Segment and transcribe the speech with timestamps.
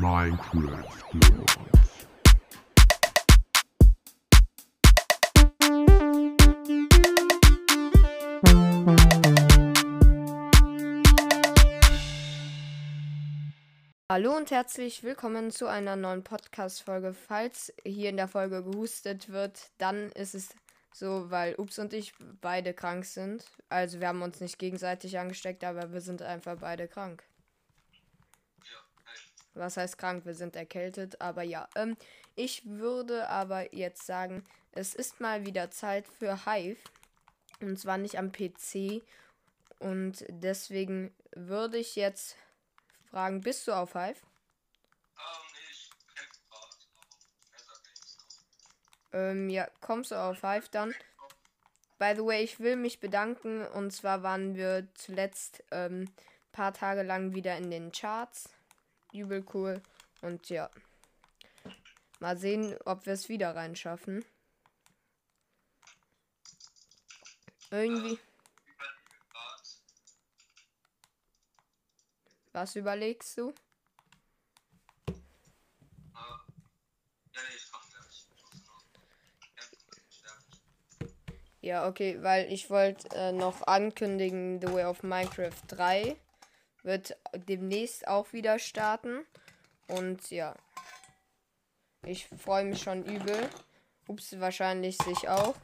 [0.00, 1.58] Minecraft Girls.
[14.08, 17.12] Hallo und herzlich willkommen zu einer neuen Podcast-Folge.
[17.12, 20.50] Falls hier in der Folge gehustet wird, dann ist es
[20.92, 23.44] so, weil Ups und ich beide krank sind.
[23.68, 27.27] Also wir haben uns nicht gegenseitig angesteckt, aber wir sind einfach beide krank.
[29.58, 30.24] Was heißt krank?
[30.24, 31.68] Wir sind erkältet, aber ja.
[31.74, 31.96] Ähm,
[32.36, 36.80] ich würde aber jetzt sagen, es ist mal wieder Zeit für Hive.
[37.60, 39.02] Und zwar nicht am PC.
[39.80, 42.36] Und deswegen würde ich jetzt
[43.10, 44.20] fragen, bist du auf Hive?
[49.12, 50.94] Ähm, ja, kommst du auf Hive dann?
[51.98, 53.66] By the way, ich will mich bedanken.
[53.66, 56.08] Und zwar waren wir zuletzt ähm,
[56.52, 58.50] paar Tage lang wieder in den Charts.
[59.12, 59.82] Übel cool.
[60.20, 60.70] Und ja.
[62.20, 64.24] Mal sehen, ob wir es wieder reinschaffen.
[67.70, 68.18] Irgendwie.
[72.52, 73.54] Was überlegst du?
[81.60, 86.16] Ja, okay, weil ich wollte äh, noch ankündigen, The Way of Minecraft 3
[86.82, 89.24] wird demnächst auch wieder starten.
[89.86, 90.54] Und ja,
[92.04, 93.48] ich freue mich schon übel.
[94.06, 95.54] Ups, wahrscheinlich sich auch.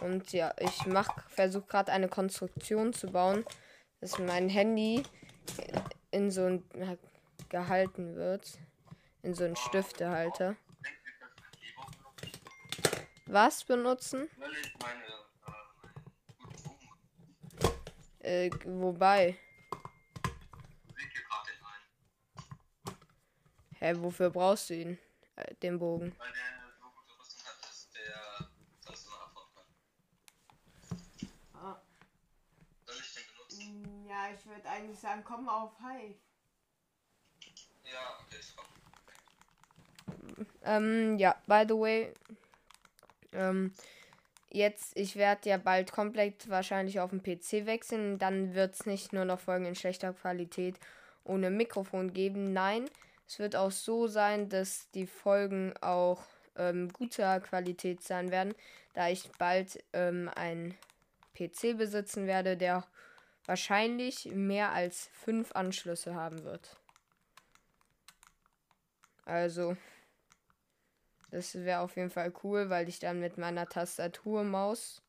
[0.00, 3.44] Und ja, ich mach, versuche gerade eine Konstruktion zu bauen,
[4.00, 5.02] dass mein Handy
[6.10, 6.98] in so ein
[7.48, 8.58] gehalten wird.
[9.22, 10.56] In so einen Stiftehalter.
[13.26, 14.28] Was benutzen?
[18.18, 19.36] Äh, wobei?
[23.82, 24.98] Hä, wofür brauchst du ihn?
[25.34, 26.14] Äh, den Bogen.
[26.16, 28.48] Weil der so gute Rüstung hat, dass der
[28.86, 31.28] das so abhauen kann.
[31.52, 31.80] Ah.
[32.86, 34.06] Soll ich den benutzen?
[34.08, 36.14] Ja, ich würde eigentlich sagen, komm auf Hive.
[37.82, 40.46] Ja, okay, ich komm.
[40.62, 42.14] Ähm, ja, by the way,
[43.32, 43.74] ähm,
[44.48, 48.20] jetzt, ich werde ja bald komplett wahrscheinlich auf den PC wechseln.
[48.20, 50.78] Dann wird es nicht nur noch Folgen in schlechter Qualität
[51.24, 52.52] ohne Mikrofon geben.
[52.52, 52.88] Nein,
[53.32, 56.22] es wird auch so sein, dass die Folgen auch
[56.56, 58.54] ähm, guter Qualität sein werden,
[58.92, 60.76] da ich bald ähm, einen
[61.34, 62.86] PC besitzen werde, der
[63.46, 66.76] wahrscheinlich mehr als fünf Anschlüsse haben wird.
[69.24, 69.76] Also,
[71.30, 75.00] das wäre auf jeden Fall cool, weil ich dann mit meiner Tastatur Maus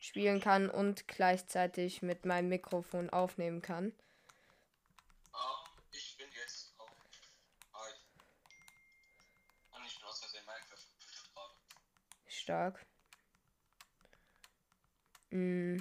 [0.00, 3.92] spielen kann und gleichzeitig mit meinem Mikrofon aufnehmen kann.
[5.32, 6.90] Ah, ich bin jetzt auf.
[7.72, 8.04] Ah, ich.
[9.70, 11.54] Ah, ich bin aus Versehen Minecraft getötet gerade.
[12.40, 12.84] Stark.
[15.30, 15.76] Mm,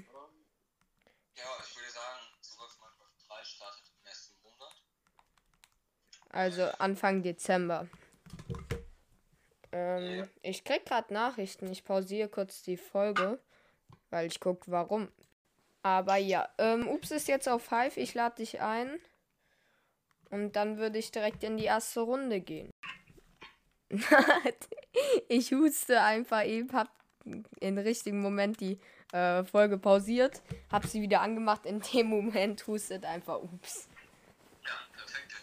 [1.35, 2.19] Ja, ich würde sagen,
[2.81, 4.75] Minecraft 3 startet im nächsten Monat.
[6.29, 7.87] also Anfang Dezember.
[9.71, 11.71] Ähm, ich krieg gerade Nachrichten.
[11.71, 13.39] Ich pausiere kurz die Folge,
[14.09, 15.11] weil ich guck, warum.
[15.81, 17.99] Aber ja, ähm, Ups ist jetzt auf Hive.
[17.99, 18.99] Ich lade dich ein.
[20.29, 22.69] Und dann würde ich direkt in die erste Runde gehen.
[25.27, 26.89] ich huste einfach eben, hab
[27.59, 28.79] im richtigen Moment die
[29.11, 30.41] äh, Folge pausiert,
[30.71, 31.65] hab sie wieder angemacht.
[31.65, 33.87] In dem Moment hustet einfach Ups.
[34.63, 35.33] Ja, perfekt,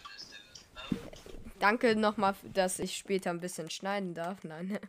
[1.59, 4.43] Danke nochmal, dass ich später ein bisschen schneiden darf.
[4.43, 4.79] Nein.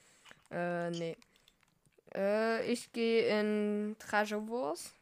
[0.50, 1.16] äh, nee.
[2.14, 4.94] Äh, ich gehe in Trajovors.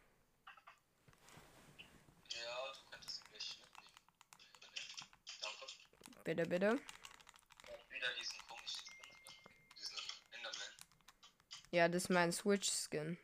[2.29, 3.59] ja, du könntest mich
[4.65, 5.07] mitnehmen.
[5.41, 6.25] Danke.
[6.25, 6.79] Bitte, bitte.
[11.73, 13.17] Ja, das ist mein Switch-Skin.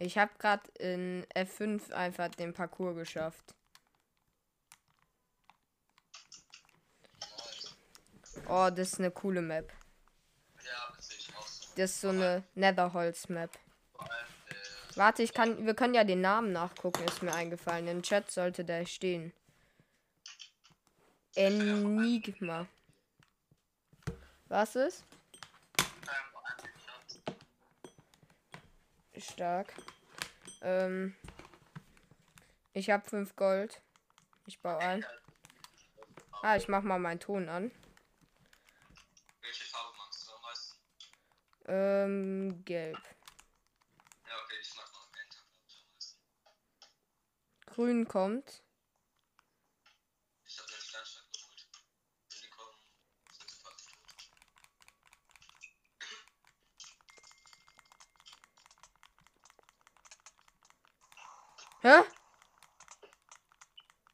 [0.00, 3.54] Ich habe gerade in F5 einfach den Parcours geschafft.
[8.48, 9.72] Oh, das ist eine coole Map.
[11.76, 13.52] Das ist so eine Netherholz-Map.
[13.52, 14.96] Der.
[14.96, 17.86] Warte, ich kann, wir können ja den Namen nachgucken, ist mir eingefallen.
[17.86, 19.32] Im Chat sollte der stehen.
[21.34, 22.66] Enigma.
[24.48, 25.04] Was ist?
[29.16, 29.72] Stark.
[30.60, 31.14] Ähm,
[32.72, 33.80] ich habe 5 Gold.
[34.46, 35.04] Ich baue ein.
[36.42, 37.70] Ah, ich mach mal meinen Ton an.
[39.40, 40.76] Welche Farbe magst du am?
[41.66, 42.98] Ähm, gelb.
[44.26, 45.04] Ja, okay, ich mag noch
[47.74, 48.62] grün kommt.
[50.46, 51.66] Ich habe den Steinschlag geholt.
[52.28, 52.76] Wenn die kommen,
[53.32, 54.04] sind sie fast tot.
[61.84, 62.02] Hä?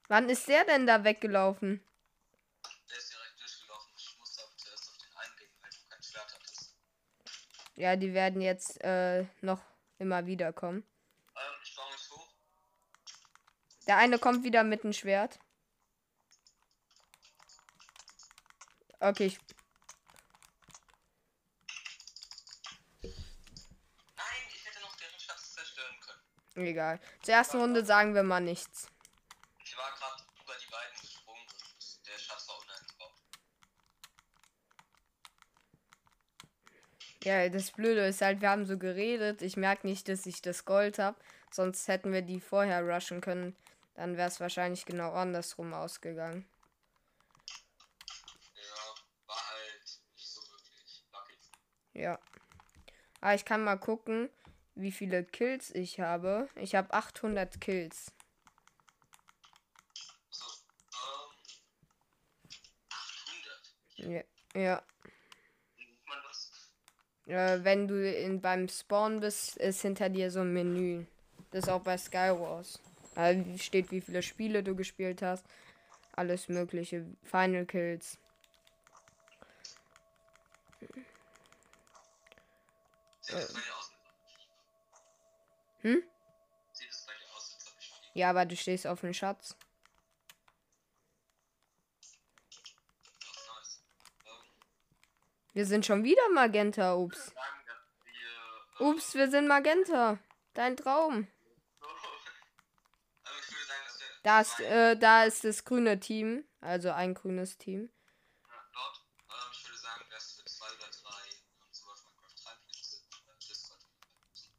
[0.08, 1.80] Wann ist der denn da weggelaufen?
[2.88, 3.92] Der ist direkt durchgelaufen.
[3.96, 6.74] Ich musste aber zuerst auf den eingehen, weil du kein Schwert hattest.
[7.76, 9.62] Ja, die werden jetzt äh, noch
[9.98, 10.82] immer wieder kommen.
[11.36, 12.32] Ähm, ich baue mich hoch.
[13.86, 15.38] Der eine kommt wieder mit dem Schwert.
[18.98, 19.38] Okay, ich,
[24.16, 26.20] Nein, ich hätte noch deren Schatz zerstören können.
[26.56, 27.00] Egal.
[27.22, 28.88] Zur ersten Runde sagen wir mal nichts.
[29.64, 33.12] Ich war gerade über die beiden gesprungen und der Schatz war uneingebaut.
[37.22, 39.42] Ja, das Blöde ist halt, wir haben so geredet.
[39.42, 41.18] Ich merke nicht, dass ich das Gold habe.
[41.50, 43.56] Sonst hätten wir die vorher rushen können.
[43.94, 46.48] Dann wäre es wahrscheinlich genau andersrum ausgegangen.
[48.54, 48.94] Ja,
[49.26, 51.38] war halt nicht so wirklich lucky.
[51.92, 52.18] Ja.
[53.20, 54.30] Aber ich kann mal gucken,
[54.80, 56.48] wie viele Kills ich habe.
[56.56, 58.12] Ich habe 800 Kills.
[60.30, 60.44] So,
[60.92, 61.34] ähm.
[63.98, 64.24] 800.
[64.54, 64.82] Ja.
[67.26, 71.04] Äh, wenn du in, beim Spawn bist, ist hinter dir so ein Menü.
[71.52, 72.80] Das ist auch bei Skywars.
[73.14, 75.44] Äh, steht, wie viele Spiele du gespielt hast.
[76.12, 77.06] Alles mögliche.
[77.22, 78.18] Final Kills.
[83.28, 83.79] Das aus?
[85.82, 86.02] Hm?
[86.72, 87.92] Sieht es bei dir aus, als ob ich?
[88.14, 89.56] Ja, aber du stehst auf dem Schatz.
[91.98, 92.12] Das.
[94.24, 94.32] Ähm,
[95.52, 96.94] Wir sind schon wieder Magenta.
[96.96, 97.28] Ups.
[98.78, 100.18] äh, Ups, wir sind Magenta.
[100.54, 101.26] Dein Traum.
[103.22, 104.06] Also ich würde sagen, dass wir.
[104.22, 106.44] Da ist, zwei- äh, da ist das grüne Team.
[106.60, 107.90] Also ein grünes Team.
[108.48, 108.96] Ja, dort.
[109.28, 112.96] Ähm, ich würde sagen, dass wir zwei oder drei ähm, so auf Minecraft 3 Plätze.
[112.96, 114.52] Äh, das sollten wir wissen.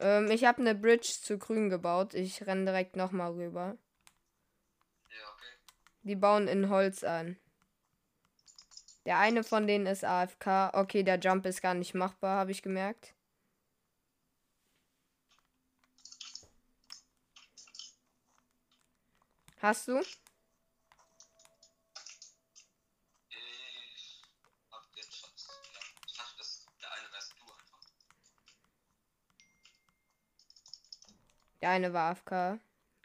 [0.00, 2.14] Ähm, ich habe eine Bridge zu grün gebaut.
[2.14, 3.76] Ich renne direkt nochmal rüber.
[5.10, 5.54] Ja, okay.
[6.02, 7.36] Die bauen in Holz an.
[9.04, 10.70] Der eine von denen ist AFK.
[10.74, 13.14] Okay, der Jump ist gar nicht machbar, habe ich gemerkt.
[19.60, 20.00] Hast du?
[31.60, 32.60] Der eine war AFK.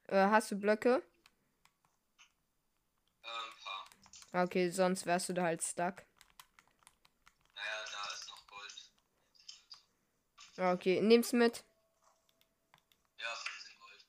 [0.08, 1.04] Äh, hast du Blöcke?
[3.22, 4.44] Paar.
[4.44, 6.04] Okay, sonst wärst du da halt stuck.
[7.56, 8.92] Naja, da ist noch Gold.
[10.58, 11.64] Okay, nimm's mit.
[13.18, 14.06] Ja, 15 Gold.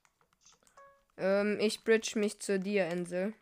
[1.16, 3.34] Ähm, ich bridge mich zur dir, Insel.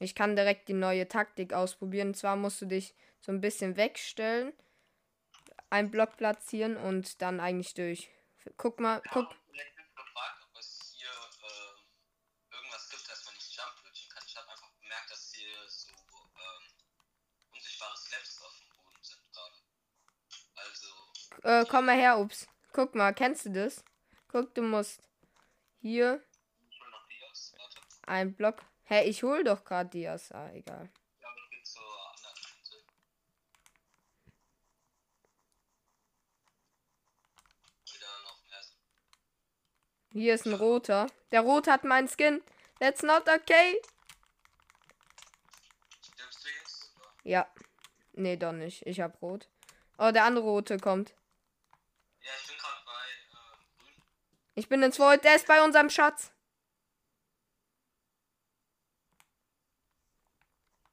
[0.00, 2.08] Ich kann direkt die neue Taktik ausprobieren.
[2.08, 4.52] Und zwar musst du dich so ein bisschen wegstellen,
[5.70, 8.08] einen Block platzieren und dann eigentlich durch.
[8.56, 9.34] Guck mal, Ja, guck.
[9.50, 11.84] vielleicht gefragt, ob es hier ähm,
[12.50, 13.74] irgendwas gibt, dass man nicht Jump
[14.12, 14.22] kann.
[14.26, 16.64] Ich habe einfach bemerkt, dass hier so ähm,
[17.52, 19.56] unsichtbare Slaps auf dem Boden sind gerade.
[20.54, 20.88] Also,
[21.42, 22.46] Äh, komm mal her, ups.
[22.72, 23.84] Guck mal, kennst du das?
[24.28, 25.02] Guck, du musst
[25.80, 26.22] hier
[26.68, 27.54] ich hol noch Dias.
[28.06, 28.62] Ein Block.
[28.84, 30.32] Hä, ich hol doch gerade Dias.
[30.32, 30.90] Ah, egal.
[31.20, 32.84] Ja, aber ich bin zur anderen Insel.
[37.92, 38.62] Wieder noch mehr.
[40.12, 41.06] Hier ist ein roter.
[41.30, 42.42] Der rote hat meinen Skin.
[42.80, 43.80] That's not okay.
[46.00, 46.92] Stimmst du jetzt?
[46.96, 47.10] Oder?
[47.24, 47.46] Ja.
[48.12, 48.86] Nee, doch nicht.
[48.86, 49.48] Ich hab rot.
[49.98, 51.14] Oh, der andere rote kommt.
[52.20, 53.92] Ja, ich bin gerade bei äh.
[54.54, 55.24] Ich bin ins Void.
[55.24, 56.32] Der ist bei unserem Schatz.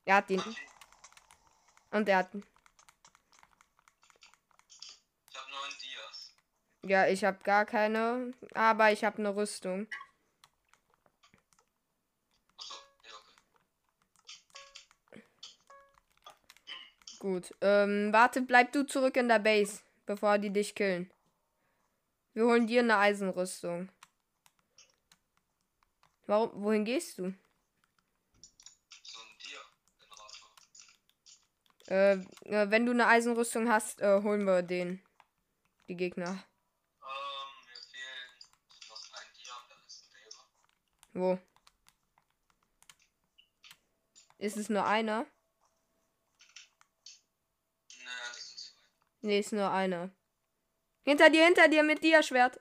[0.05, 0.43] Er hat ihn.
[1.91, 2.45] Und er hat ihn.
[5.29, 6.35] Ich habe neun Dias.
[6.87, 8.31] Ja, ich habe gar keine.
[8.53, 9.87] Aber ich habe eine Rüstung.
[17.17, 17.55] Gut.
[17.61, 21.09] Ähm, warte, bleib du zurück in der Base, bevor die dich killen.
[22.33, 23.89] Wir holen dir eine Eisenrüstung.
[26.27, 27.33] Warum, wohin gehst du?
[31.87, 35.01] Äh, äh, wenn du eine Eisenrüstung hast, äh, holen wir den.
[35.87, 36.43] Die Gegner.
[41.15, 41.39] Wo?
[44.37, 45.21] Ist es nur einer?
[45.21, 45.27] Ne,
[48.27, 48.73] das sind zwei.
[49.21, 50.13] Nee, ist nur einer.
[51.05, 52.59] Hinter dir, hinter dir mit dir, Schwert.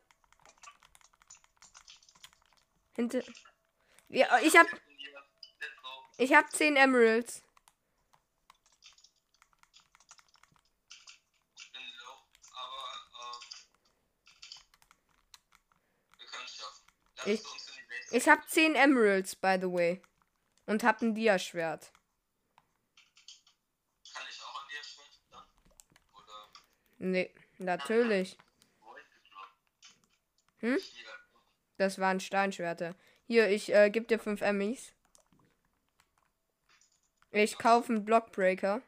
[2.94, 3.24] Hinter.
[4.08, 4.68] Ja, ich hab,
[6.18, 7.42] ich hab 10 Emeralds.
[17.26, 17.42] Ich
[18.16, 18.44] Ich- es uns in die Base.
[18.44, 20.02] Ich hab 10 Emeralds, by the way.
[20.66, 21.92] Und hab ein Dia-Schwert.
[24.12, 25.44] Kann ich auch dir schwimmen dann?
[26.14, 26.48] Oder
[26.98, 28.38] Nee, natürlich.
[30.60, 30.78] Hm?
[31.76, 32.94] Das waren Steinschwerter.
[33.26, 34.92] Hier, ich äh, geb dir 5 Emmys.
[37.32, 38.80] Ich kaufe einen Blockbreaker.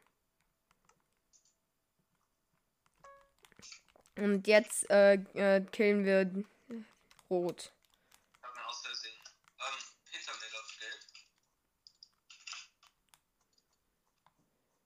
[4.16, 6.30] Und jetzt äh, äh, killen wir
[7.28, 7.72] Rot.
[8.38, 9.12] Ich hab mir aus Versehen.
[9.58, 9.74] Ähm,
[10.10, 11.00] hinter mir läuft gelb.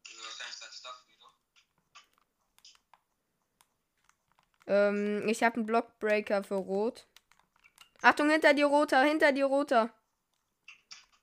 [0.07, 1.29] Also wahrscheinlich sein Stuff wieder.
[4.71, 7.09] Ähm, ich habe einen Blockbreaker für Rot.
[8.03, 9.93] Achtung, hinter dir roter, hinter dir roter.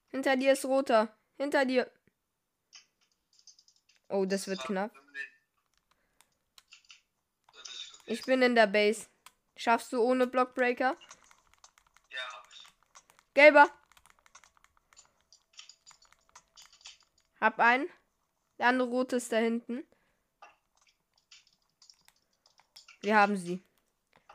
[0.09, 1.17] Hinter dir ist roter.
[1.37, 1.89] Hinter dir.
[4.09, 4.91] Oh, das wird knapp.
[8.05, 9.07] Ich bin in der Base.
[9.55, 10.97] Schaffst du ohne Blockbreaker?
[12.09, 12.67] Ja, hab ich.
[13.33, 13.69] Gelber.
[17.39, 17.89] Hab einen.
[18.59, 19.87] Der andere rote ist da hinten.
[23.07, 23.63] Wir haben sie.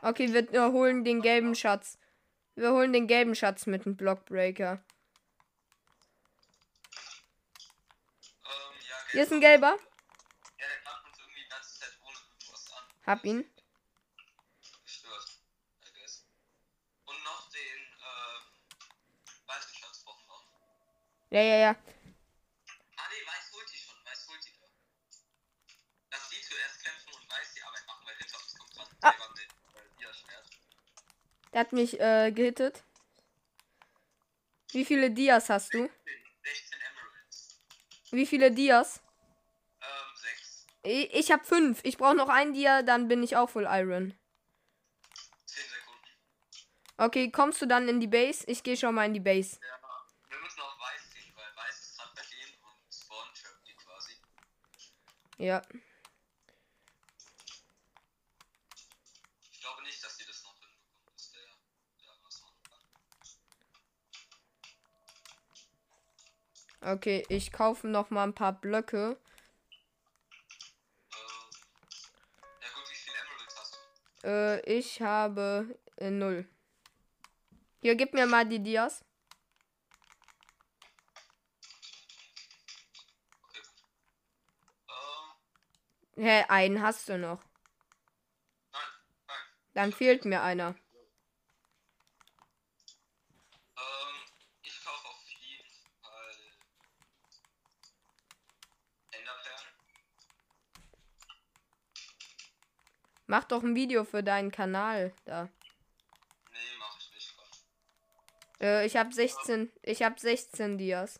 [0.01, 1.99] Okay, wir holen den gelben Schatz.
[2.55, 4.83] Wir holen den gelben Schatz mit dem Blockbreaker.
[8.43, 8.79] Ähm.
[9.11, 9.77] Hier ist ein gelber.
[10.57, 12.83] Ja, der macht uns irgendwie die ganze Zeit ohne irgendwas an.
[13.05, 13.45] Hab ihn.
[17.05, 18.39] Und noch den, äh,
[19.45, 20.43] wir auch.
[21.29, 21.69] Ja, ja, ja.
[21.69, 24.03] Ah, nee, Weiß holt die schon.
[24.03, 24.65] Weiß holt die da.
[26.13, 28.87] Lass die zuerst kämpfen und Weiß die Arbeit machen, weil hinter uns kommt dran.
[29.01, 29.11] Ah.
[29.11, 30.47] Der war mit, äh, ihr Schwert.
[31.53, 32.83] Der hat mich äh, gehittet.
[34.71, 35.89] Wie viele Dias hast du?
[36.43, 37.61] 16 Emeralds.
[38.11, 39.01] Wie viele Dias?
[39.81, 40.67] Ähm, 6.
[40.83, 41.79] Ich, ich hab fünf.
[41.83, 44.13] Ich brauche noch ein Dia, dann bin ich auch voll Iron.
[45.45, 46.09] 10 Sekunden.
[46.97, 48.43] Okay, kommst du dann in die Base?
[48.47, 49.59] Ich gehe schon mal in die Base.
[49.61, 49.83] Ja.
[55.43, 55.61] Ja.
[59.51, 62.79] Ich glaube nicht, dass die das noch hinbekommen, dass der, der was machen kann.
[66.85, 68.97] Okay, ich kaufe noch mal ein paar Blöcke.
[69.07, 69.17] Ähm,
[72.61, 73.73] ja gut, wie viele Emeralds hast
[74.23, 74.27] du?
[74.27, 76.45] Äh, ich habe äh, null.
[77.81, 79.03] Hier, gib mir mal die Dias.
[83.43, 83.61] Okay.
[86.17, 87.41] Ähm, Hä, einen hast du noch.
[88.73, 88.81] nein,
[89.27, 89.37] nein.
[89.73, 90.75] Dann fehlt mir einer.
[93.77, 94.15] Ähm,
[94.63, 95.69] ich kaufe auf jeden
[96.01, 96.35] Fall
[99.11, 99.67] Enderperlen.
[103.33, 105.49] Mach doch ein Video für deinen Kanal da.
[106.51, 107.35] Nee, mach ich nicht.
[108.61, 111.19] Äh, ich habe 16, ich habe 16 Dias.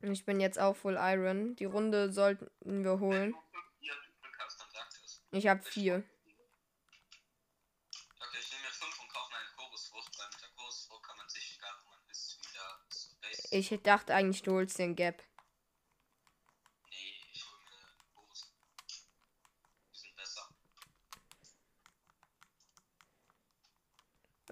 [0.00, 1.56] Ich bin jetzt auch Full Iron.
[1.56, 3.34] Die Runde sollten wir holen.
[5.32, 6.04] Ich habe vier.
[8.20, 11.16] Okay, ich nehme mir fünf und kaufe mir eine Chorusfrucht, weil mit der Chorusfrucht kann
[11.16, 13.48] man sich, egal wo man ist, wieder zur Base.
[13.50, 15.20] Ich dachte eigentlich, du holst den Gap.
[16.90, 18.52] Nee, ich hole mir eine Chorus.
[19.92, 20.48] Die sind besser.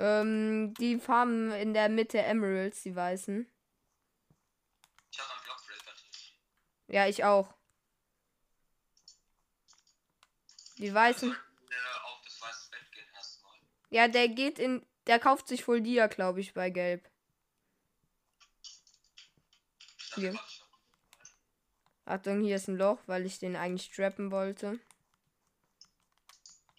[0.06, 3.50] Ähm, die farmen in der Mitte Emeralds, die weißen.
[5.10, 6.38] Ich habe einen natürlich.
[6.86, 7.52] Ja, ich auch.
[10.78, 11.30] Die weißen.
[11.30, 12.70] Weiße
[13.14, 13.52] erstmal.
[13.90, 14.86] Ja, der geht in.
[15.08, 17.08] Der kauft sich voll Dia, glaube ich, bei Gelb.
[19.96, 20.38] Schon.
[22.04, 24.78] Achtung, hier ist ein Loch, weil ich den eigentlich trappen wollte.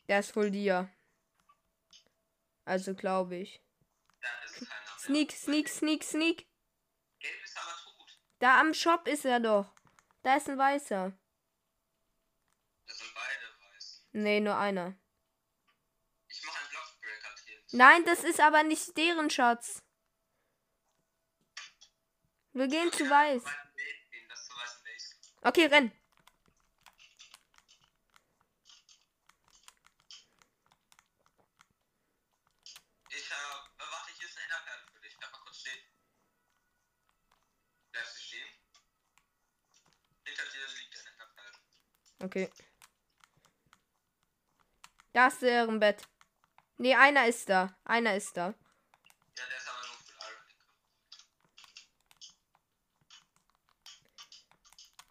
[0.08, 0.90] Der ist voll Dia.
[2.68, 3.62] Also glaube ich.
[4.20, 4.70] Keiner mehr.
[4.98, 6.48] Sneak, sneak, sneak, sneak.
[7.20, 8.20] Gelb ist aber tot.
[8.40, 9.74] Da am Shop ist er doch.
[10.24, 11.18] Da ist ein weißer.
[12.86, 14.08] Das sind beide weiß.
[14.12, 15.00] Nee, nur einer.
[16.28, 17.64] Ich mache einen Blockbreaker hier.
[17.72, 19.82] Nein, das ist aber nicht deren Schatz.
[22.52, 23.44] Wir gehen zu weiß.
[25.42, 25.94] Okay, renn.
[33.10, 33.72] Ich hab.
[33.80, 35.18] Äh, warte, hier ist eine Enderperle für dich.
[35.18, 35.80] Bleib mal kurz stehen.
[37.92, 38.48] Bleibst du stehen?
[40.26, 41.58] Hinter dir liegt eine Enderperle.
[42.20, 42.50] Okay.
[45.14, 46.08] Da ist deren Bett.
[46.78, 47.76] Nee, einer ist da.
[47.86, 48.48] Einer ist da.
[48.48, 48.54] Ja,
[49.50, 50.18] der ist aber nur für.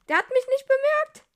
[0.09, 1.27] Der hat mich nicht bemerkt.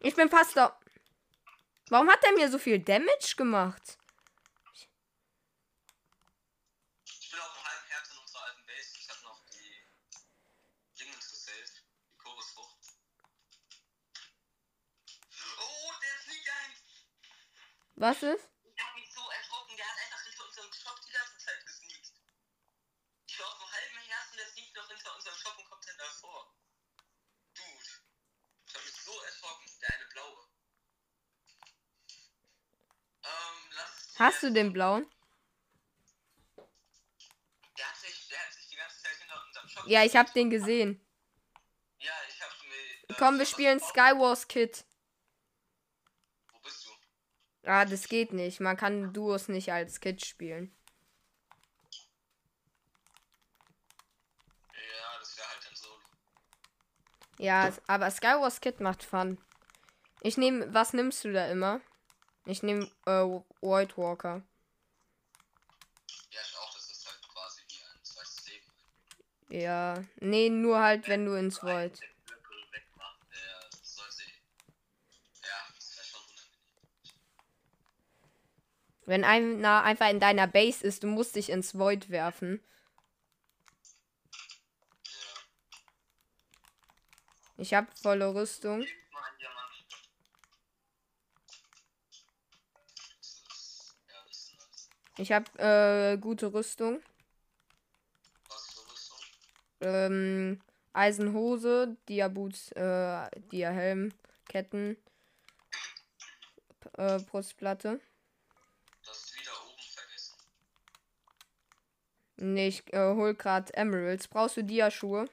[0.00, 0.78] Ich bin fast da.
[1.88, 3.98] Warum hat er mir so viel Damage gemacht?
[7.06, 8.98] Ich bin auf einem halben Herz in unserer alten Base.
[8.98, 9.86] Ich hab noch die
[10.98, 11.82] Dingens gesaved.
[12.10, 12.76] Die Chorusfrucht.
[15.58, 16.72] Oh, der ist nicht ein.
[17.96, 18.50] Was ist?
[18.76, 19.74] Ich hab mich so erschrocken.
[19.76, 22.12] Der hat einfach hinter unserem Shop die ganze Zeit gesneakt.
[23.26, 25.88] Ich war auf einem halben Herz und der sneakt noch hinter unserem Shop und kommt
[25.88, 26.54] dann davor.
[27.54, 28.04] Dude.
[28.66, 29.70] Ich hab mich so erschrocken.
[29.80, 30.48] Der eine blaue.
[33.22, 34.14] Ähm, lass.
[34.18, 35.06] Hast du den blauen?
[37.78, 39.86] Der hat sich, der hat sich die ganze Zeit hinter unserem Shop.
[39.88, 41.00] Ja, ich hab den gesehen.
[41.98, 43.14] Ja, ich hab mir.
[43.14, 44.84] äh, Komm, wir spielen Skywars Kid.
[46.52, 46.90] Wo bist du?
[47.68, 48.60] Ah, das geht nicht.
[48.60, 50.76] Man kann Duos nicht als Kid spielen.
[54.72, 56.00] Ja, das wäre halt ein Solo.
[57.38, 59.38] Ja, aber Skywars Kid macht Fun.
[60.20, 61.80] Ich nehme, was nimmst du da immer?
[62.46, 63.24] Ich nehme äh,
[63.62, 64.42] White Walker.
[66.30, 68.66] Ja, ich auch, das ist halt quasi wie ein zweites Leben.
[69.48, 72.00] Ja, nee, nur halt, wenn du ins Void.
[79.06, 82.64] Wenn einer einfach in deiner Base ist, du musst dich ins Void werfen.
[85.04, 85.10] Ja.
[87.58, 88.80] Ich habe volle Rüstung.
[88.80, 89.84] Gib mal einen Diamant.
[93.18, 93.94] Das ist.
[94.08, 94.88] Ja, das ist nice.
[95.16, 97.00] Ich habe äh, gute Rüstung.
[98.48, 99.18] Was für Rüstung?
[99.80, 100.60] Ähm,
[100.92, 104.12] Eisenhose, Dia-Boots, äh, Dia-Helm,
[104.48, 104.96] Ketten,
[106.96, 108.00] äh, Brustplatte.
[109.02, 110.36] Du hast wieder oben vergessen.
[112.36, 114.28] Nee, ich äh, hol grad Emeralds.
[114.28, 115.22] Brauchst du Dia-Schuhe?
[115.22, 115.28] Ähm,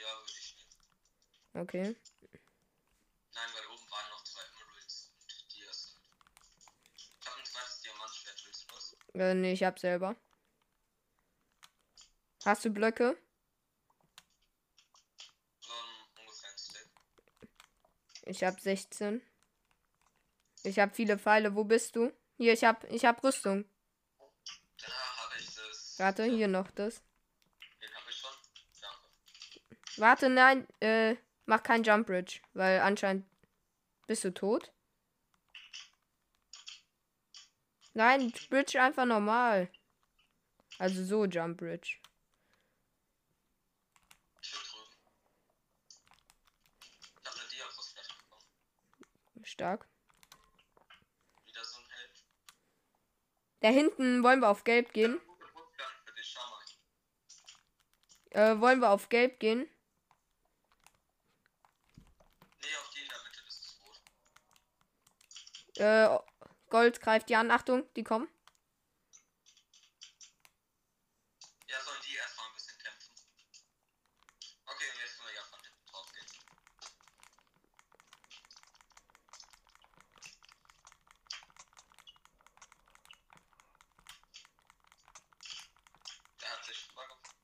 [0.00, 1.62] ja, würde ich nehmen.
[1.62, 1.96] Okay.
[3.34, 6.08] Nein, weil oben waren noch zwei Emeralds und Dias halt.
[7.20, 8.96] Ich habe ein zweites Diamantschwert, willst du was?
[9.18, 10.14] Äh, nee, ich hab selber.
[12.44, 13.18] Hast du Blöcke?
[15.64, 16.08] Ähm.
[18.26, 19.20] Ich hab 16.
[20.62, 21.56] Ich hab viele Pfeile.
[21.56, 22.12] Wo bist du?
[22.36, 23.64] Hier, ich hab, ich hab Rüstung.
[24.80, 25.98] Da habe ich das.
[25.98, 27.02] Warte, hier noch das.
[27.82, 28.30] Den habe ich schon.
[28.80, 30.00] Danke.
[30.00, 33.26] Warte, nein, äh, mach kein Jump Bridge, weil anscheinend
[34.06, 34.72] bist du tot.
[37.94, 39.70] Nein, Bridge einfach normal.
[40.78, 41.98] Also so Jump Bridge.
[49.42, 49.88] Stark.
[51.46, 52.24] Wieder so ein Held.
[53.60, 55.20] Da hinten wollen wir auf Gelb gehen.
[58.30, 59.68] Äh, wollen wir auf Gelb gehen?
[62.60, 64.00] Nee, auf die in der Mitte, das ist rot.
[65.78, 66.27] Äh,
[66.70, 67.50] Gold greift die an.
[67.50, 68.28] Achtung, die kommen.
[71.66, 73.12] Ja, sollen die erstmal ein bisschen kämpfen.
[74.66, 76.26] Okay, und jetzt können wir ja von hinten drauf gehen.
[86.40, 87.34] Der hat sich rübergebracht.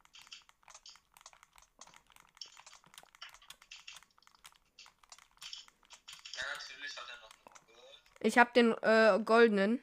[6.37, 8.03] Ja, natürlich hat er noch eine Gold.
[8.35, 9.81] Ich hab den äh, goldenen.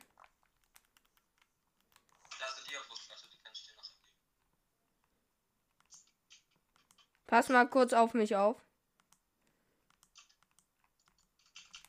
[7.28, 8.62] Pass mal kurz auf mich auf.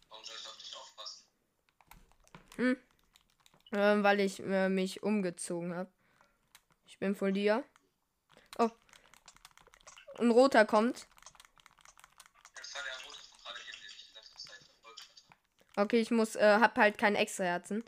[0.09, 1.27] Warum soll ich auf dich aufpassen?
[3.72, 5.90] Ähm, weil ich äh, mich umgezogen habe.
[6.87, 7.64] Ich bin vor dir.
[8.59, 8.70] Oh.
[10.18, 11.09] Ein roter kommt.
[12.55, 15.25] Das war der Rote von gerade eben, den ich die ganze Zeit verfolgt hatte.
[15.76, 17.85] Okay, ich muss, äh, hab halt kein extra Herzen.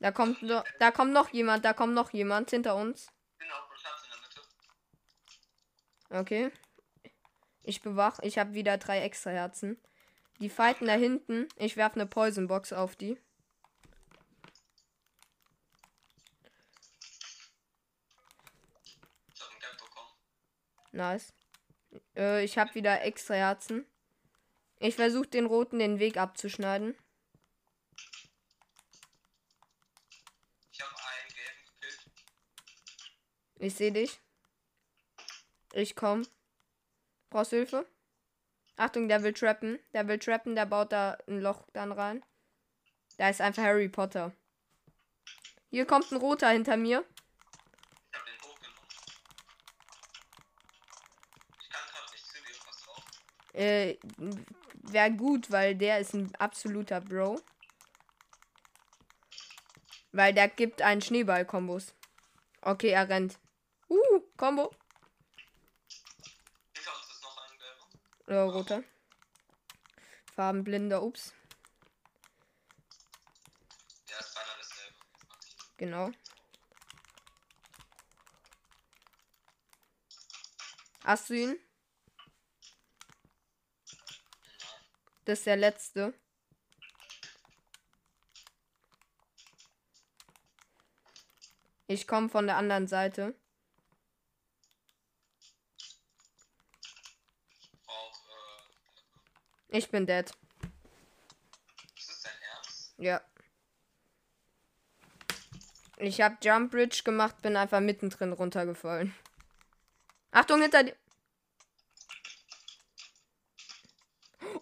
[0.00, 3.08] Da kommt, no, da kommt noch jemand, da kommt noch jemand hinter uns.
[6.10, 6.50] Okay.
[7.62, 9.78] Ich bewach, ich habe wieder drei extra Herzen.
[10.40, 11.48] Die fighten da hinten.
[11.56, 13.18] Ich werf eine Poison Box auf die.
[20.92, 21.32] Nice.
[22.16, 23.86] Äh, ich habe wieder extra Herzen.
[24.82, 26.96] Ich versuche den Roten den Weg abzuschneiden.
[30.72, 32.06] Ich habe einen gelben gekillt.
[33.58, 34.18] Ich sehe dich.
[35.74, 36.26] Ich komm.
[37.28, 37.86] Brauchst Hilfe?
[38.76, 39.78] Achtung, der will trappen.
[39.92, 42.24] Der will trappen, der baut da ein Loch dann rein.
[43.18, 44.32] Da ist einfach Harry Potter.
[45.68, 47.04] Hier kommt ein roter hinter mir.
[48.10, 48.88] Ich hab den hochgenommen.
[51.60, 53.04] Ich kann gerade nicht zu dir, pass auf.
[53.52, 53.98] Äh,
[54.92, 57.40] wäre gut, weil der ist ein absoluter Bro.
[60.12, 61.94] Weil der gibt einen Schneeball-Kombos.
[62.62, 63.38] Okay, er rennt.
[63.88, 64.70] Uh, Combo.
[68.26, 68.84] Äh, roter.
[70.36, 71.34] Farbenblinder, ups.
[74.08, 74.96] Der ist beinahe dasselbe.
[75.78, 76.10] Genau.
[81.02, 81.69] Hast du ihn?
[85.24, 86.14] Das ist der letzte.
[91.86, 93.34] Ich komme von der anderen Seite.
[99.72, 100.30] Ich bin dead.
[101.96, 102.94] ist das dein Ernst?
[102.98, 103.20] Ja.
[105.96, 109.14] Ich habe Jump Bridge gemacht, bin einfach mittendrin runtergefallen.
[110.32, 110.96] Achtung hinter dir.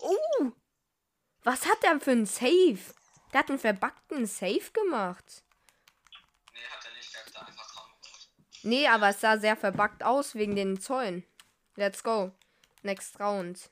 [0.08, 0.52] Oh!
[1.44, 2.78] Was hat der für ein Save?
[3.32, 5.44] Der hat einen verbackten Save gemacht.
[6.54, 8.28] Nee, hat er nicht, der hat da einfach dran gebaut.
[8.62, 11.24] Nee, aber es sah sehr verbuggt aus wegen den Zäunen.
[11.76, 12.32] Let's go.
[12.82, 13.70] Next round.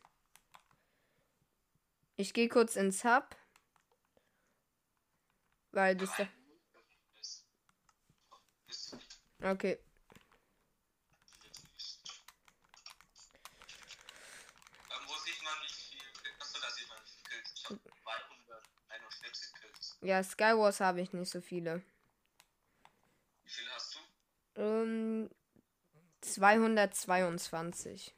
[2.16, 3.34] Ich gehe kurz ins Hub.
[5.72, 6.28] Weil das da.
[9.52, 9.78] Okay.
[20.06, 21.82] Ja, Skywars habe ich nicht so viele.
[23.42, 23.98] Wie viel hast
[24.54, 24.62] du?
[24.62, 25.30] Ähm,
[26.20, 28.14] 222.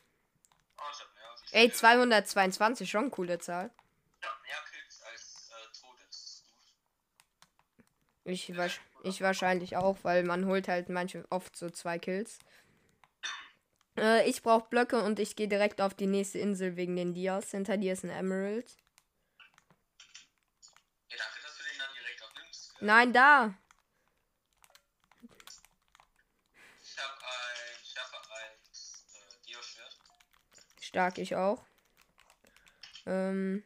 [0.77, 1.25] Oh, ich hab mehr.
[1.63, 1.75] Ey, viel?
[1.79, 3.71] 222, schon coole Zahl.
[4.21, 5.99] Ich hab mehr Kills als äh, gut.
[8.25, 12.39] Ich, wasch- ich wahrscheinlich auch, weil man holt halt manche oft so zwei Kills.
[13.97, 17.51] Äh, ich brauche Blöcke und ich gehe direkt auf die nächste Insel wegen den Dias.
[17.53, 18.77] Hinter dir ist ein Emerald.
[21.11, 22.68] Ja, danke, dass du den dann direkt auch nimmst.
[22.81, 23.55] Nein, da.
[26.83, 28.21] Ich hab ein Schärfer
[28.63, 29.99] 1 äh, Dio-Schwert.
[30.81, 31.65] Stark, ich auch.
[33.07, 33.65] Ähm,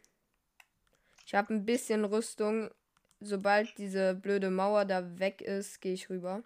[1.26, 2.70] ich habe ein bisschen Rüstung.
[3.20, 6.42] Sobald diese blöde Mauer da weg ist, gehe ich rüber.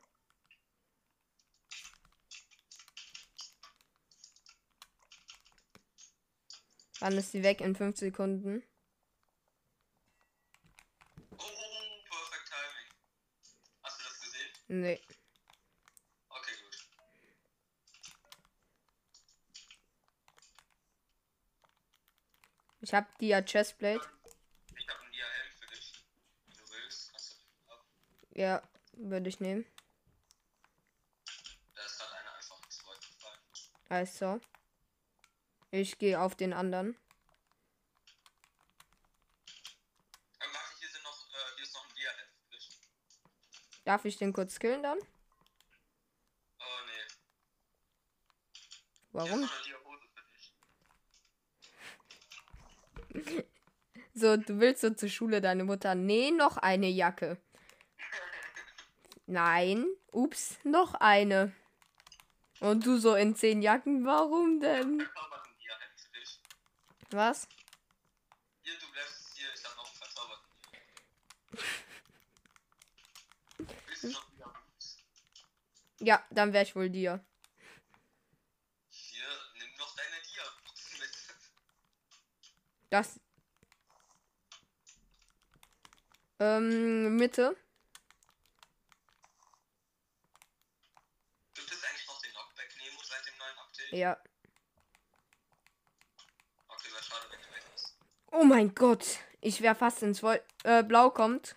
[7.00, 7.60] Wann ist sie weg?
[7.60, 8.62] In 5 Sekunden.
[11.30, 12.88] Oh, oh, oh, perfect timing.
[13.82, 14.50] Hast du das gesehen?
[14.68, 15.00] Nee.
[16.28, 16.88] Okay, gut.
[22.80, 24.00] Ich habe Dia Chestplate.
[24.76, 26.04] Ich hab einen Dia-Helm für dich.
[26.46, 27.84] Wenn du willst, kannst du den haben.
[28.32, 29.64] Ja, würde ich nehmen.
[31.74, 33.40] Da ist gerade einer einfach ins Void gefallen.
[33.88, 34.40] Also.
[35.70, 36.96] Ich gehe auf den anderen.
[40.40, 42.70] Ähm, warte, hier sind noch, äh, hier ist noch ein Dia-Helm für dich.
[43.86, 44.98] Darf ich den kurz killen dann?
[46.58, 47.06] Oh, nee.
[49.12, 49.48] Warum?
[54.18, 55.94] So, du willst so zur Schule deine Mutter.
[55.94, 57.36] Nee, noch eine Jacke.
[59.26, 59.84] Nein.
[60.10, 61.54] Ups, noch eine.
[62.60, 65.06] Und du so in zehn Jacken, warum denn?
[67.10, 67.46] Was?
[68.62, 70.80] Hier, du bleibst hier, ich hab noch einen verzauberten Dia.
[73.58, 73.85] Willst du noch Dia-Boots?
[75.98, 77.24] Ja, dann wär ich wohl dir.
[78.88, 80.16] Hier, nimm noch deine
[81.00, 81.10] mit.
[82.90, 83.20] Das.
[86.38, 87.56] Ähm, Mitte.
[91.54, 93.92] Gibt es eigentlich noch den Knockback-Nemo seit dem neuen Update?
[93.92, 94.22] Ja.
[96.68, 97.98] Okay, wäre schade, wenn der weg ist.
[98.32, 99.20] Oh mein Gott.
[99.40, 101.56] Ich wär fast ins Vol äh, Blau kommt.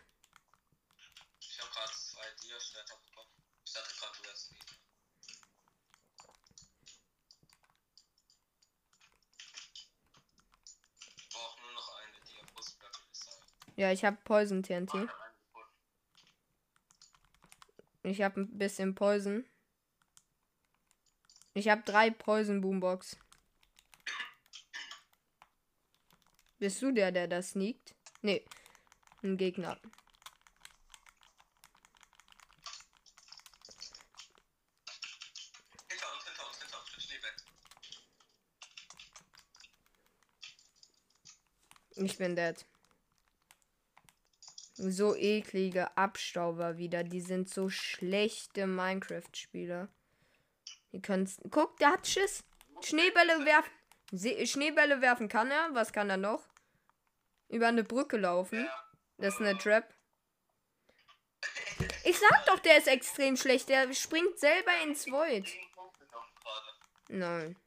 [13.80, 15.08] Ja, ich habe Poison TNT.
[18.04, 19.46] Ich habe ein bisschen Poison.
[21.54, 23.16] Ich habe drei Poison Boombox.
[26.58, 27.96] Bist du der, der das sneakt?
[28.22, 28.46] Nee,
[29.24, 29.80] ein Gegner.
[41.96, 42.66] Ich bin dead.
[44.82, 47.04] So eklige Abstauber wieder.
[47.04, 49.90] Die sind so schlechte Minecraft-Spieler.
[50.94, 51.30] Die können.
[51.52, 52.46] Guck, der hat Schiss.
[52.82, 54.46] Schneebälle werfen.
[54.48, 55.70] Schneebälle werfen kann er.
[55.74, 56.48] Was kann er noch?
[57.50, 58.70] Über eine Brücke laufen.
[59.18, 59.94] Das ist eine Trap.
[62.06, 63.68] Ich sag doch, der ist extrem schlecht.
[63.68, 65.46] Der springt selber ins Void.
[67.10, 67.58] Nein.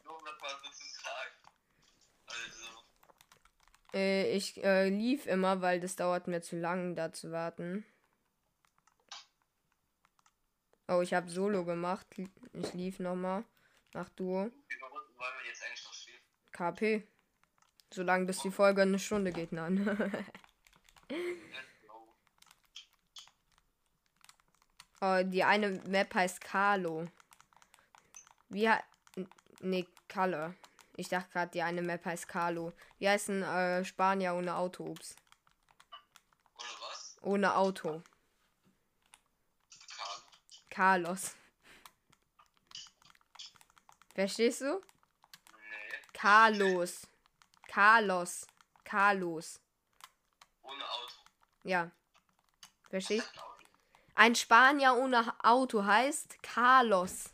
[3.94, 7.84] Äh, ich äh, lief immer, weil das dauert mir zu lang, da zu warten.
[10.88, 12.06] Oh, ich habe Solo gemacht.
[12.52, 13.44] Ich lief nochmal
[13.92, 14.50] nach Duo.
[16.52, 17.06] KP.
[17.90, 19.86] Solange bis die Folge eine Stunde geht, nein.
[25.00, 27.06] oh, die eine Map heißt Carlo.
[28.48, 28.84] Wie heißt.
[29.60, 30.54] Ne, Color.
[30.96, 32.72] Ich dachte gerade, die eine Map heißt Carlo.
[32.98, 34.84] Wie heißt ein äh, Spanier ohne Auto?
[34.84, 35.16] Ups.
[36.54, 37.16] Ohne was?
[37.22, 38.02] Ohne Auto.
[39.96, 40.22] Karl.
[40.70, 41.36] Carlos.
[44.14, 44.74] Verstehst du?
[44.74, 44.82] Nee.
[46.12, 47.06] Carlos.
[47.68, 48.46] Carlos.
[48.84, 49.60] Carlos.
[50.62, 51.14] Ohne Auto.
[51.64, 51.90] Ja.
[52.90, 53.26] Verstehst?
[53.34, 53.52] Ein Auto.
[54.14, 57.30] Ein Spanier ohne Auto heißt Carlos.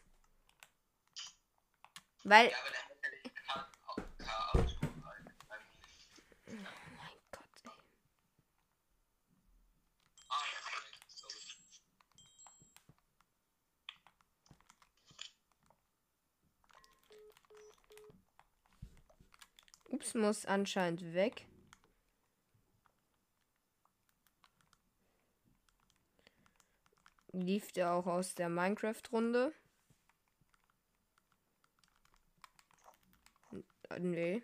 [2.22, 2.50] Weil.
[2.50, 3.68] Ja, aber der hat ja nicht K-
[4.18, 4.76] K-Auto.
[6.46, 7.70] Mein Gott, ey.
[10.28, 10.60] Ah, ja,
[11.08, 11.40] sorry.
[19.98, 21.44] Ups, muss anscheinend weg.
[27.32, 29.52] Lief der auch aus der Minecraft-Runde?
[33.90, 34.42] Äh, Nee.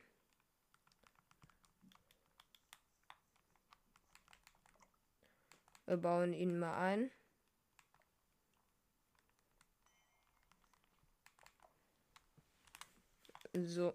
[5.86, 7.10] Wir bauen ihn mal ein.
[13.54, 13.94] So.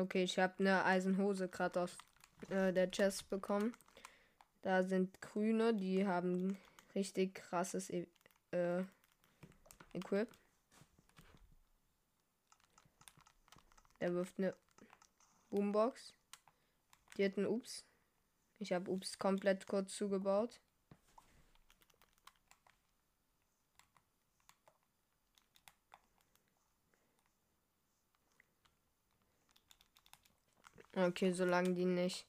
[0.00, 1.98] Okay, ich habe eine Eisenhose gerade aus
[2.48, 3.74] äh, der Chest bekommen.
[4.62, 6.56] Da sind grüne, die haben
[6.94, 8.06] richtig krasses e
[8.50, 8.82] äh,
[9.92, 10.34] Equip.
[14.00, 14.54] Der wirft eine
[15.50, 16.14] Boombox.
[17.18, 17.84] Die hat einen Ups.
[18.58, 20.60] Ich habe Ups komplett kurz zugebaut.
[31.06, 32.26] Okay, solange die nicht.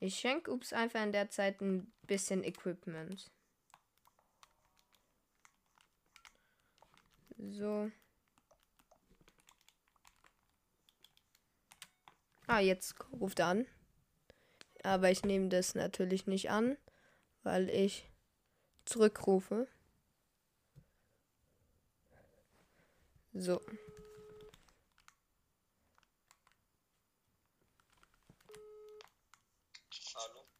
[0.00, 3.30] Ich schenke Ups einfach in der Zeit ein bisschen Equipment.
[7.38, 7.90] So.
[12.48, 13.66] Ah, jetzt ruft er an.
[14.82, 16.76] Aber ich nehme das natürlich nicht an,
[17.42, 18.10] weil ich
[18.84, 19.68] zurückrufe.
[23.32, 23.60] So.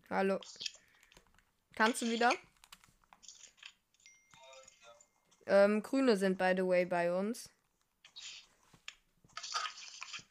[0.09, 0.39] Hallo.
[1.75, 2.33] Kannst du wieder?
[5.47, 7.51] Ähm, Grüne sind by the way bei uns.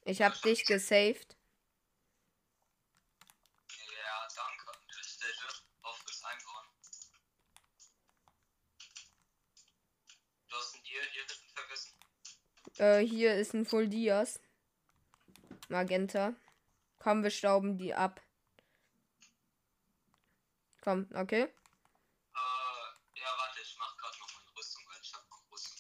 [0.06, 1.36] Ich hab dich gesaved.
[3.70, 5.50] Ja, danke an der Stelle.
[5.82, 6.66] Auf fürs Einbauen.
[10.48, 12.00] Du hast ein Deal hier hinten vergessen.
[12.78, 14.40] Äh, hier ist ein Full Dias.
[15.68, 16.34] Magenta.
[17.00, 18.25] Komm, wir stauben die ab.
[20.86, 21.42] Komm, okay.
[21.42, 21.48] Äh,
[23.16, 25.78] ja, warte, ich mach gerade noch meine Rüstung, weil ich hab noch Rüstung.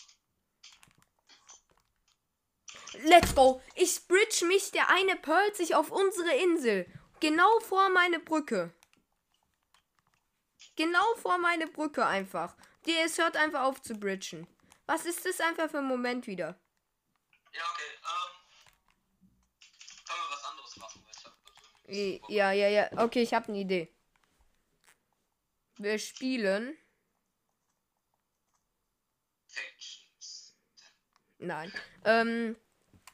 [3.03, 3.61] Let's go.
[3.75, 4.71] Ich bridge mich.
[4.71, 6.91] Der eine pearlt sich auf unsere Insel.
[7.19, 8.73] Genau vor meine Brücke.
[10.75, 12.55] Genau vor meine Brücke einfach.
[12.87, 14.47] Die, es hört einfach auf zu bridgen.
[14.87, 16.59] Was ist das einfach für ein Moment wieder?
[17.53, 18.31] Ja, okay, ähm.
[20.07, 22.29] Können wir was anderes machen, grad.
[22.29, 22.89] Ja, ja, ja.
[22.97, 23.94] Okay, ich habe eine Idee.
[25.77, 26.77] Wir spielen.
[31.37, 31.71] Nein.
[32.05, 32.55] Ähm,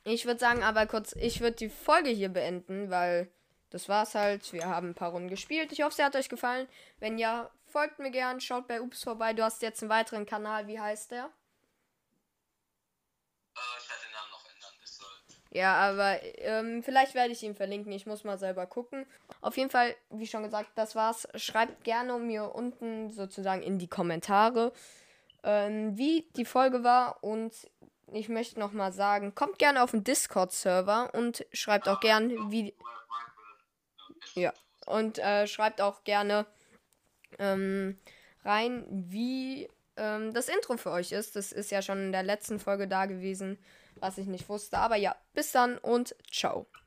[0.04, 3.32] ich würde sagen, aber kurz, ich würde die Folge hier beenden, weil
[3.70, 4.52] das war's halt.
[4.54, 5.72] Wir haben ein paar Runden gespielt.
[5.72, 6.68] Ich hoffe, sie hat euch gefallen.
[7.00, 9.34] Wenn ja, folgt mir gern, schaut bei Ups vorbei.
[9.34, 10.68] Du hast jetzt einen weiteren Kanal.
[10.68, 11.32] Wie heißt der?
[15.54, 17.92] Ja, aber ähm, vielleicht werde ich ihn verlinken.
[17.92, 19.06] Ich muss mal selber gucken.
[19.42, 21.28] Auf jeden Fall, wie schon gesagt, das war's.
[21.36, 24.72] Schreibt gerne mir unten sozusagen in die Kommentare,
[25.44, 27.22] ähm, wie die Folge war.
[27.22, 27.54] Und
[28.14, 32.74] ich möchte nochmal sagen, kommt gerne auf den Discord-Server und schreibt auch gerne, wie.
[34.36, 34.54] Ja.
[34.86, 36.46] Und äh, schreibt auch gerne
[37.40, 38.00] ähm,
[38.46, 41.36] rein, wie ähm, das Intro für euch ist.
[41.36, 43.60] Das ist ja schon in der letzten Folge da gewesen
[44.02, 44.78] was ich nicht wusste.
[44.80, 46.66] Aber ja, bis dann und ciao.